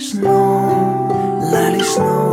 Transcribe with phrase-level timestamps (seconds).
[0.00, 1.10] Snow,
[1.52, 2.29] lolly snow.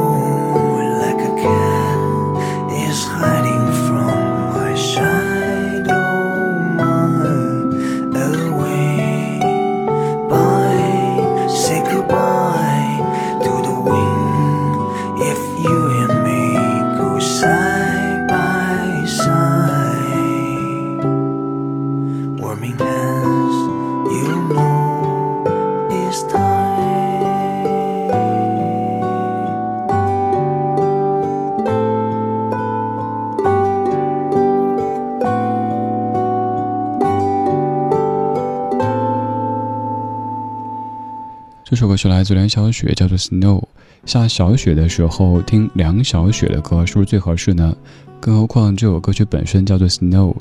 [41.70, 43.60] 这首歌是来自梁小雪，叫做《Snow》。
[44.06, 47.76] 下小雪的时候听梁小雪的歌，是不是最合适呢？
[48.22, 50.34] 更何况这首歌曲本身叫做《Snow》。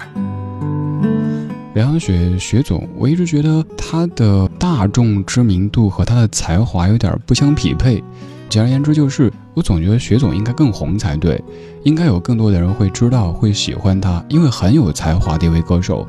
[1.75, 8.01] 梁小雪，雪总，我一直觉得她的大众知名度和她的才华有点不相匹配。
[8.49, 11.43] 简而言之，就是我总觉得雪总应该更红才对，
[11.83, 16.07] 应该有更多的人会知道、会喜欢她，因为很有才华的一位歌手。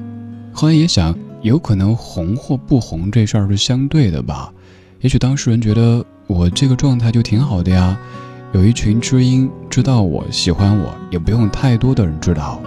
[0.54, 4.54] 后来也想，有可能红或不红这事儿是相对的吧。
[5.02, 7.96] 也许当事人觉得我这个状态就挺好的呀，
[8.52, 12.60] 有一群知音知道我喜欢我，也不用太多的人知道。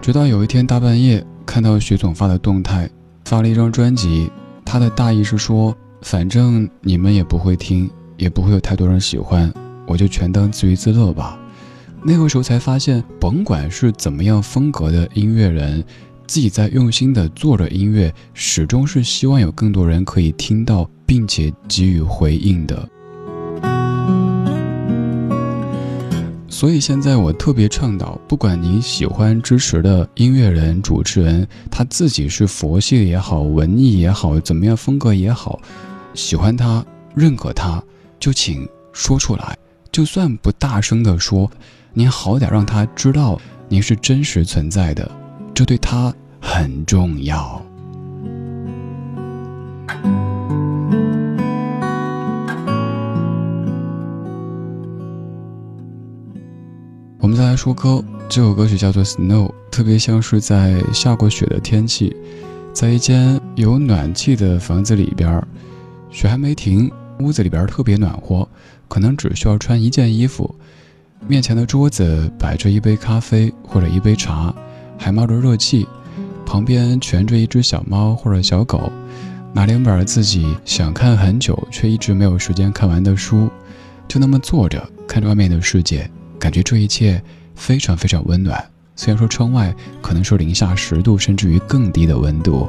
[0.00, 2.88] 直到有一天大半夜看到徐总发的动态，
[3.26, 4.30] 发了一张专辑，
[4.64, 9.52] 他的大意是说，反正你们也不会听，也不会有太多人喜欢，
[9.86, 11.38] 我就全当自娱自乐吧。
[12.02, 15.84] 那个时候才发现，甭管是怎么样风格的音乐人。
[16.28, 22.88] 自己在用心的做着音乐，始终是希望有更多人可以听到，并且给予回应的。
[26.50, 35.58] 所以现在我特别倡导，不管你喜欢支持的音乐人、主持人，他自己是佛系也好，文艺也好，怎么样风格也好，
[36.12, 36.84] 喜欢他、
[37.14, 37.82] 认可他，
[38.20, 39.56] 就请说出来，
[39.90, 41.50] 就算不大声的说，
[41.94, 45.10] 您好歹让他知道您是真实存在的。
[45.58, 47.60] 这对他很重要。
[57.18, 62.16] 我们再来说歌这首歌曲叫做 snow 特别像是在下过雪的天气
[62.72, 65.44] 在一间有暖气的房子里边
[66.08, 66.88] 雪还没停
[67.18, 68.48] 屋子里边特别暖和
[68.86, 70.54] 可能只需要穿一件衣服
[71.26, 74.54] 面前的桌子摆着一杯咖啡或者一杯茶
[74.98, 75.86] 还冒着热气，
[76.44, 78.92] 旁边蜷着一只小猫或者小狗，
[79.52, 83.48] 拿两本自己想看很久却一直没有时间看完的书，
[84.06, 86.10] 就那么坐着看着外面的世界。
[86.38, 87.22] 感觉这一切
[87.54, 88.64] 非常非常温暖，
[88.94, 92.68] 虽然说窗外可能是零下十度甚至于更低的温度，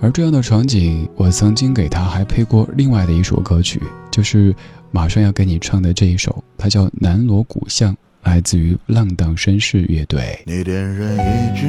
[0.00, 4.54] 而这样的场景，我曾经给他还配过另外的一首歌曲，就是
[4.90, 7.92] 马上要给你唱的这一首，它叫《南锣鼓巷》，
[8.24, 10.42] 来自于浪荡绅士乐队。
[10.46, 11.66] 你点燃一支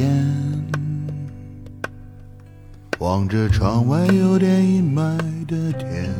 [0.00, 0.08] 烟，
[2.98, 5.16] 望着窗外有点阴霾
[5.46, 6.10] 的天。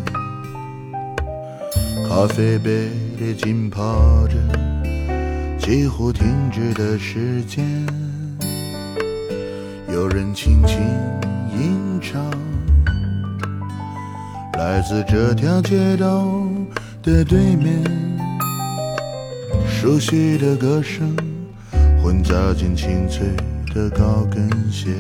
[2.08, 2.88] 咖啡杯
[3.19, 4.35] 里浸泡着
[5.58, 7.67] 几乎停止的时间，
[9.93, 10.79] 有人轻轻
[11.58, 12.23] 吟唱，
[14.55, 16.25] 来自这条街道
[17.02, 17.82] 的对面，
[19.81, 21.15] 熟悉的歌声
[22.03, 23.29] 混杂进清脆
[23.73, 24.91] 的高跟鞋，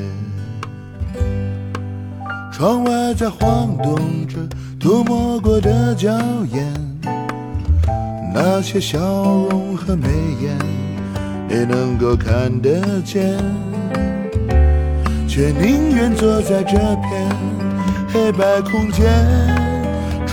[2.52, 3.98] 窗外在晃动
[4.28, 4.36] 着
[4.78, 6.16] 涂抹过的娇
[6.52, 6.72] 艳。
[8.32, 9.00] 那些笑
[9.50, 10.06] 容和眉
[10.40, 10.56] 眼，
[11.48, 13.36] 你能够看得见，
[15.26, 17.28] 却宁愿坐在这片
[18.12, 19.57] 黑白空间。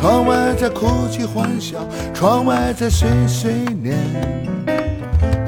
[0.05, 3.97] 窗外在哭泣欢笑，窗外在碎碎念，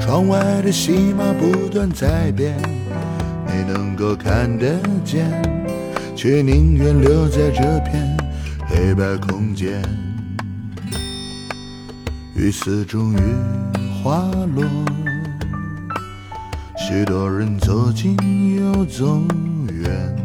[0.00, 2.56] 窗外的戏码不断在变，
[3.46, 4.74] 你能够看得
[5.04, 5.30] 见，
[6.16, 8.16] 却宁愿留在这片
[8.66, 9.80] 黑白空间。
[12.34, 13.20] 雨丝终于
[14.02, 14.64] 滑落，
[16.76, 18.16] 许多人走近
[18.56, 19.22] 又走
[19.70, 20.16] 远，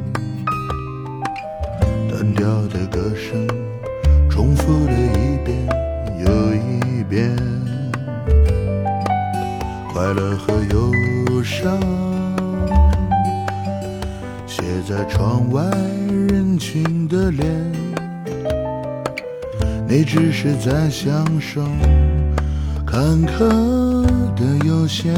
[2.09, 3.47] 单调的歌声
[4.33, 5.55] 重复了一遍
[6.25, 7.37] 又一遍，
[9.93, 11.79] 快乐和忧伤
[14.47, 15.63] 写在窗外
[16.31, 17.45] 人群的脸。
[19.87, 21.61] 你只是在享受
[22.87, 24.03] 坎坷
[24.35, 25.13] 的悠闲。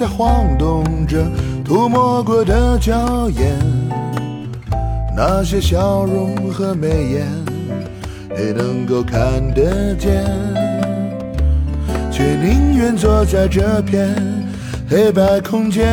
[0.00, 1.26] 在晃动着
[1.62, 3.54] 涂抹过的娇艳，
[5.14, 7.26] 那些笑容和眉眼，
[8.34, 10.24] 你能够看得见，
[12.10, 14.16] 却宁愿坐在这片
[14.88, 15.86] 黑白空间。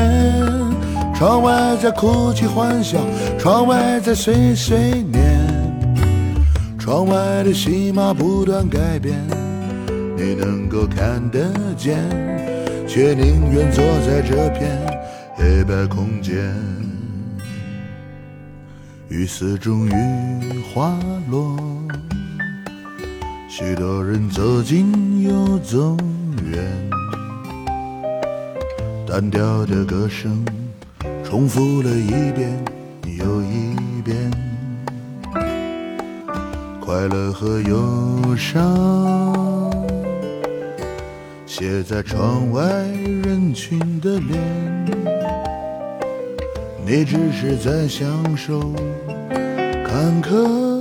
[1.13, 2.99] 窗外在哭泣欢笑，
[3.37, 5.37] 窗外在碎碎念，
[6.79, 9.17] 窗外的戏码不断改变，
[10.15, 12.46] 你能够看得见。
[12.87, 14.79] 却宁愿坐在这片
[15.35, 16.35] 黑白空间，
[19.09, 19.91] 雨丝终于
[20.73, 20.97] 滑
[21.29, 21.57] 落，
[23.49, 25.97] 许多人走近又走
[26.49, 26.89] 远，
[29.05, 30.43] 单调的歌声
[31.23, 32.57] 重复了一遍
[33.19, 34.31] 又一遍，
[36.79, 39.86] 快乐和忧伤。
[41.59, 42.61] 写在窗外
[43.23, 44.39] 人群的脸，
[46.85, 48.59] 你只是在享受
[49.83, 50.79] 坎坷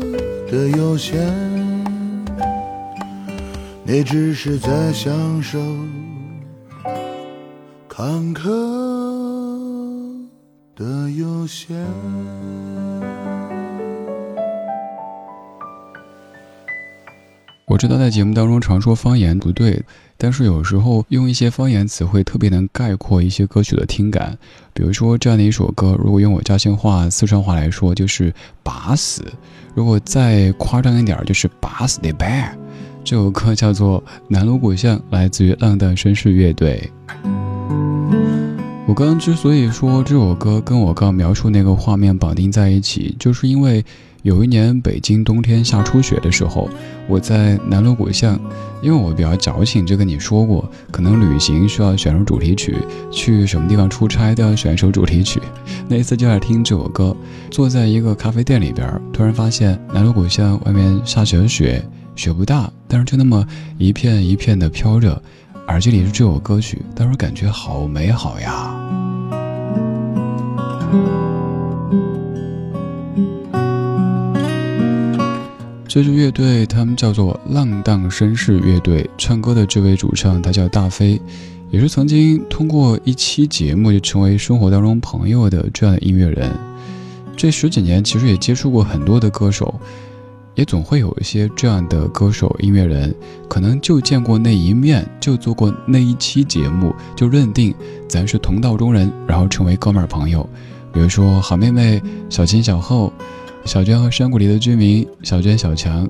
[0.50, 1.18] 的悠闲，
[3.84, 5.58] 你只是在享受
[7.88, 8.44] 坎坷
[10.76, 11.74] 的悠闲。
[17.68, 19.82] 我知道在节目当中常说方言不对，
[20.18, 24.36] 但是有时候用一些方言词汇特别能概括一些歌曲的听感。
[24.72, 28.32] 比如说这样的一首歌，如果用我家乡话、四川话来说，就是
[28.62, 29.22] “把死”；
[29.74, 32.56] 如果再夸张一点，就是“把死的白”。
[33.04, 36.90] 这首歌叫做《南锣鼓巷》，来自于浪荡绅士乐队。
[38.86, 43.84] 我刚刚之所以说这首歌跟我刚描述那个画面绑定在一起，就是因为。
[44.26, 46.68] 有一年北京冬天下初雪的时候，
[47.06, 48.36] 我在南锣鼓巷，
[48.82, 52.76] 因为我比较矫情，就跟你说过，可能旅行需要选首主题曲，
[53.08, 55.40] 去什么地方出差都 要选首主题曲。
[55.86, 57.16] 那一次就在听这首歌，
[57.52, 61.80] 坐在一个咖啡店里边，突然发现南锣鼓巷外面下起了雪，
[62.16, 63.46] 雪不大，但是就那么
[63.78, 65.22] 一片一片的飘着，
[65.68, 68.74] 耳机里是这首歌曲，当时感觉好美好呀。
[75.96, 79.08] 这支乐队，他们叫做浪荡绅士乐队。
[79.16, 81.18] 唱歌的这位主唱，他叫大飞，
[81.70, 86.52] 也是曾经通过一期节目就成为生活当中朋友的这样的音乐人。
[87.34, 89.74] 这十几年，其实也接触过很多的歌手，
[90.54, 93.14] 也总会有一些这样的歌手、音乐人，
[93.48, 97.74] 可能就见过那一面，就做过那一期节目，就认定
[98.06, 100.46] 咱是同道中人，然后成为哥们儿朋友。
[100.92, 103.10] 比如说好妹妹小秦、小后。
[103.66, 106.08] 小娟和山谷里的居民，小娟、小强，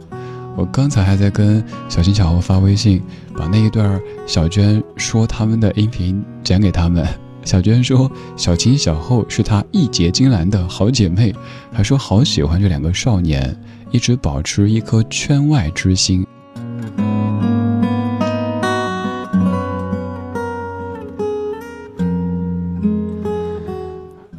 [0.55, 3.03] 我刚才还在跟小秦、小侯发微信，
[3.35, 7.05] 把那一段小娟说他们的音频剪给他们。
[7.45, 11.35] 小娟说，小秦、小后是她义结金兰的好姐妹，
[11.73, 13.57] 还说好喜欢这两个少年，
[13.91, 16.27] 一直保持一颗圈外之心。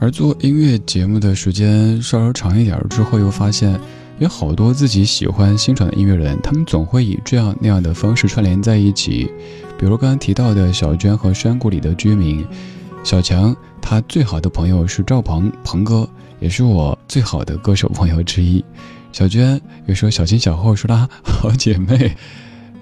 [0.08, 3.78] 而做音乐节目的时间稍稍长一点之后，又发现
[4.20, 9.30] 有好多自己喜欢欣赏的音乐人，他们总会以这样那样的方式串联在一起。
[9.78, 12.42] 比如刚刚提到的小娟和山谷里的居民，
[13.04, 16.10] 小强他最好的朋友是赵鹏，鹏哥
[16.40, 18.64] 也是我最好的歌手朋友之一。
[19.12, 22.16] 小娟又说小金小后是她好姐妹，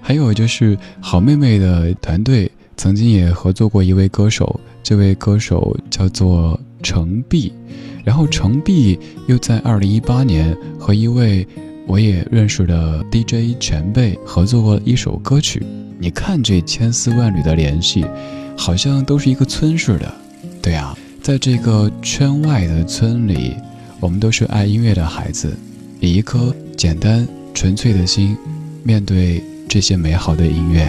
[0.00, 6.58] 还有就是好妹妹的团队曾经也合作过一位歌手，这位歌手叫做。
[6.82, 7.50] 程璧，
[8.04, 11.44] 然后程璧又在二零一八年和一位
[11.88, 15.66] 我也认识的 DJ 前辈合作过一首歌曲。
[15.98, 18.04] 你看这千丝万缕的联系，
[18.56, 20.14] 好像都是一个村似的。
[20.62, 23.56] 对啊，在这个圈外的村里，
[23.98, 25.52] 我们都是爱音乐的孩子，
[25.98, 28.36] 以一颗简单纯粹的心，
[28.84, 30.86] 面对这些美好的音乐。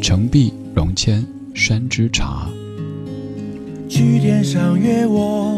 [0.00, 2.48] 程璧、荣谦、山之茶。
[3.88, 5.54] 去天上约我，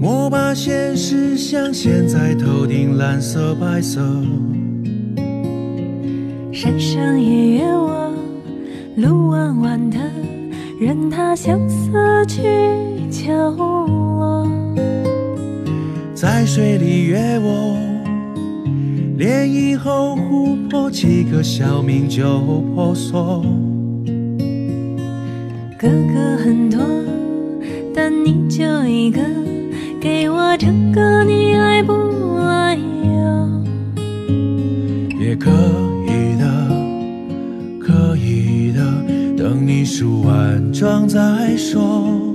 [0.00, 4.00] 莫把现实像现在头顶蓝色白色。
[6.52, 8.10] 山上也约我，
[8.96, 9.98] 路弯弯的，
[10.80, 11.90] 任它相思
[12.26, 12.42] 去
[13.10, 14.48] 角落。
[16.14, 17.76] 在水里约我，
[19.18, 22.40] 涟漪后湖泊几个小名就
[22.74, 23.44] 婆娑。
[25.78, 26.80] 哥哥很多，
[27.94, 29.20] 但你就一个，
[30.00, 31.92] 给我这个你爱不
[32.36, 33.62] 爱哟？
[35.20, 35.50] 也可
[36.06, 36.46] 以的，
[37.78, 38.80] 可以的，
[39.36, 42.25] 等你梳完妆再说。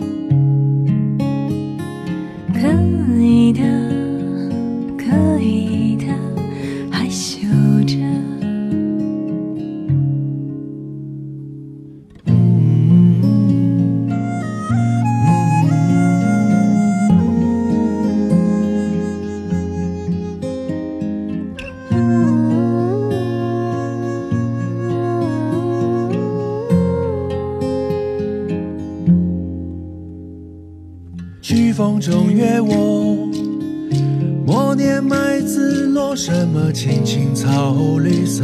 [36.15, 38.43] 什么青青草绿色。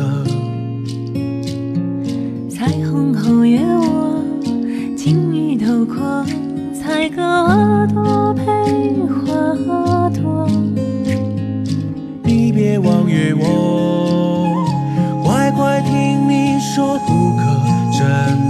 [2.49, 4.23] 彩虹后约我，
[4.95, 6.25] 晴雨透过，
[6.73, 8.43] 采个花朵配
[9.07, 10.49] 花朵。
[12.23, 14.65] 你别忘约我，
[15.23, 17.43] 乖乖听你说不可，
[17.97, 18.46] 真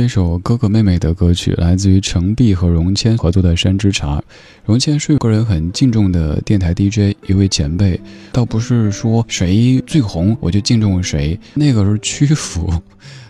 [0.00, 4.16] 这首哥哥妹妹的歌曲，来自于程璧和荣谦合作的《山之茶》。
[4.64, 8.00] 荣谦是个人很敬重的电台 DJ，一位前辈，
[8.32, 12.72] 倒不是说谁最红我就敬重谁，那个是屈服，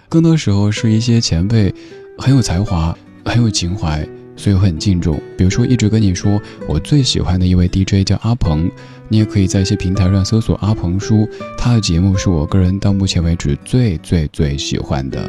[0.09, 1.75] 更多时候是一些前辈
[2.17, 4.07] 很有才华，很有情怀，
[4.37, 5.21] 所以我很敬重。
[5.37, 8.71] 比如说，一直跟你说我最喜欢的一位 DJ 叫阿鹏，
[9.09, 11.29] 你也可以在一些平台上搜索阿鹏叔，
[11.59, 15.29] 他的节目是我个人到目前为止最最最喜欢的。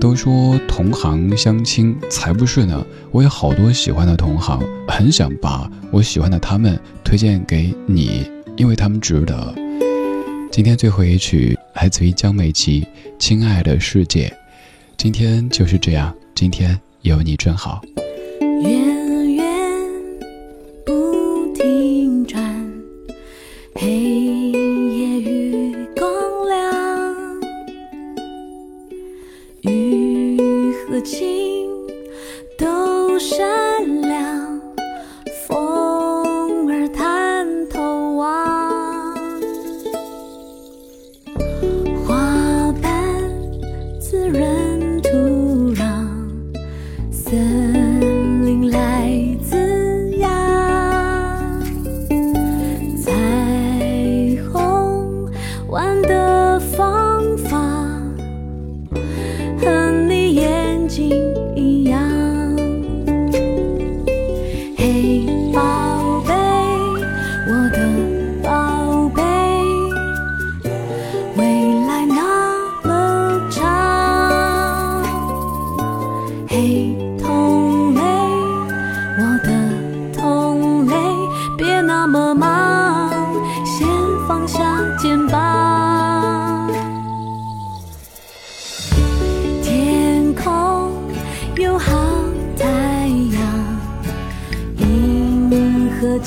[0.00, 2.84] 都说同行相亲，才不是呢！
[3.10, 9.54] 我有好多喜欢的同行，很想把我喜欢的他们推荐给你，因为他们值得。
[10.52, 12.82] 今天最后一曲来自于江美琪，
[13.18, 14.28] 《亲爱的世界》。
[14.96, 17.82] 今天就是这样，今天有你真好。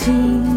[0.07, 0.56] 银